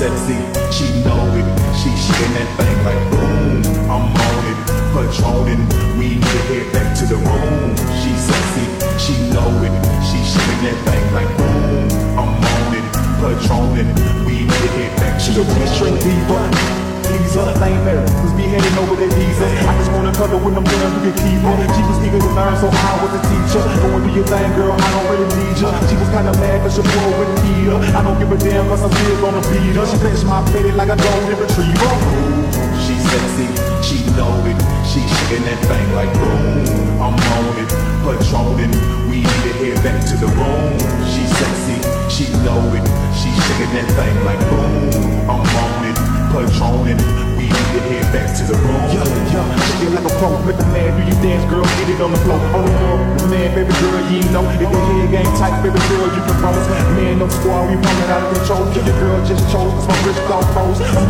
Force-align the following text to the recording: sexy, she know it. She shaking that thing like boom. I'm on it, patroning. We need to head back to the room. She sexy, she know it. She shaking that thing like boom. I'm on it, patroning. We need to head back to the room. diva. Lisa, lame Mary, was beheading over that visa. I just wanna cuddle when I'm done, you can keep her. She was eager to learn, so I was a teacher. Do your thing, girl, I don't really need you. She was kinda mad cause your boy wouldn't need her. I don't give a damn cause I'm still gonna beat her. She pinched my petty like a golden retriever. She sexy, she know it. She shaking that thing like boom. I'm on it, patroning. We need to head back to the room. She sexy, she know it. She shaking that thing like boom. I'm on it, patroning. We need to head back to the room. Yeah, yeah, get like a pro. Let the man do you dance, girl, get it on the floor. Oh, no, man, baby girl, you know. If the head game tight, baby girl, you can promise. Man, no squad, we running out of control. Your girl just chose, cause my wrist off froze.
sexy, 0.00 0.40
she 0.72 0.86
know 1.04 1.20
it. 1.36 1.44
She 1.76 1.92
shaking 1.92 2.32
that 2.40 2.48
thing 2.56 2.76
like 2.88 3.02
boom. 3.12 3.60
I'm 3.84 4.08
on 4.08 4.44
it, 4.48 4.58
patroning. 4.96 5.60
We 6.00 6.16
need 6.16 6.24
to 6.24 6.40
head 6.48 6.72
back 6.72 6.96
to 7.00 7.04
the 7.04 7.20
room. 7.20 7.76
She 8.00 8.08
sexy, 8.16 8.64
she 8.96 9.14
know 9.28 9.50
it. 9.60 9.74
She 10.00 10.16
shaking 10.24 10.62
that 10.64 10.78
thing 10.88 11.04
like 11.12 11.28
boom. 11.36 11.84
I'm 12.16 12.32
on 12.32 12.72
it, 12.80 12.86
patroning. 13.20 13.92
We 14.24 14.48
need 14.48 14.62
to 14.64 14.70
head 14.80 14.92
back 14.96 15.20
to 15.20 15.30
the 15.36 15.44
room. 15.44 16.00
diva. 16.00 16.80
Lisa, 17.12 17.42
lame 17.60 17.84
Mary, 17.84 18.00
was 18.24 18.32
beheading 18.38 18.76
over 18.80 18.96
that 18.96 19.12
visa. 19.12 19.46
I 19.68 19.76
just 19.76 19.92
wanna 19.92 20.14
cuddle 20.16 20.40
when 20.40 20.56
I'm 20.56 20.64
done, 20.64 20.92
you 20.96 21.12
can 21.12 21.16
keep 21.20 21.44
her. 21.44 21.56
She 21.76 21.82
was 21.84 21.98
eager 22.06 22.20
to 22.24 22.30
learn, 22.38 22.56
so 22.56 22.72
I 22.72 22.92
was 23.04 23.12
a 23.18 23.22
teacher. 23.28 23.59
Do 24.10 24.16
your 24.16 24.26
thing, 24.26 24.50
girl, 24.58 24.74
I 24.74 24.90
don't 24.90 25.06
really 25.06 25.30
need 25.38 25.54
you. 25.54 25.70
She 25.86 25.94
was 25.94 26.10
kinda 26.10 26.34
mad 26.42 26.66
cause 26.66 26.74
your 26.74 26.82
boy 26.82 27.14
wouldn't 27.14 27.46
need 27.46 27.70
her. 27.70 27.78
I 27.94 28.02
don't 28.02 28.18
give 28.18 28.32
a 28.32 28.38
damn 28.42 28.66
cause 28.66 28.82
I'm 28.82 28.90
still 28.90 29.20
gonna 29.22 29.38
beat 29.54 29.78
her. 29.78 29.86
She 29.86 29.98
pinched 30.02 30.26
my 30.26 30.42
petty 30.50 30.72
like 30.74 30.90
a 30.90 30.98
golden 30.98 31.38
retriever. 31.38 31.94
She 32.82 32.98
sexy, 33.06 33.46
she 33.86 34.02
know 34.18 34.34
it. 34.50 34.58
She 34.82 34.98
shaking 35.06 35.46
that 35.46 35.62
thing 35.62 35.86
like 35.94 36.10
boom. 36.18 36.98
I'm 36.98 37.14
on 37.14 37.54
it, 37.62 37.70
patroning. 38.02 38.74
We 39.06 39.22
need 39.22 39.42
to 39.46 39.52
head 39.62 39.78
back 39.86 40.02
to 40.02 40.14
the 40.18 40.26
room. 40.26 40.74
She 41.06 41.22
sexy, 41.30 41.78
she 42.10 42.26
know 42.42 42.58
it. 42.74 42.82
She 43.14 43.30
shaking 43.30 43.70
that 43.78 43.86
thing 43.94 44.16
like 44.26 44.42
boom. 44.50 45.30
I'm 45.30 45.38
on 45.38 45.86
it, 45.86 45.94
patroning. 46.34 46.98
We 47.38 47.46
need 47.46 47.70
to 47.78 47.80
head 47.86 48.10
back 48.10 48.34
to 48.38 48.42
the 48.42 48.58
room. 48.58 48.90
Yeah, 48.90 49.06
yeah, 49.06 49.86
get 49.86 49.94
like 49.94 50.02
a 50.02 50.14
pro. 50.18 50.34
Let 50.50 50.58
the 50.58 50.66
man 50.74 50.98
do 50.98 51.06
you 51.06 51.14
dance, 51.22 51.46
girl, 51.46 51.62
get 51.78 51.94
it 51.94 52.00
on 52.02 52.10
the 52.10 52.18
floor. 52.26 52.42
Oh, 52.58 52.66
no, 52.66 52.99
man, 53.30 53.54
baby 53.54 53.72
girl, 53.78 54.02
you 54.10 54.26
know. 54.34 54.42
If 54.50 54.58
the 54.58 54.66
head 54.66 55.10
game 55.14 55.32
tight, 55.38 55.62
baby 55.62 55.78
girl, 55.88 56.10
you 56.10 56.22
can 56.26 56.36
promise. 56.42 56.66
Man, 56.98 57.18
no 57.20 57.28
squad, 57.28 57.70
we 57.70 57.78
running 57.78 58.10
out 58.10 58.26
of 58.26 58.36
control. 58.36 58.66
Your 58.74 58.84
girl 58.98 59.24
just 59.24 59.46
chose, 59.52 59.70
cause 59.70 59.88
my 59.88 59.96
wrist 60.04 60.20
off 60.26 60.46
froze. 60.52 61.09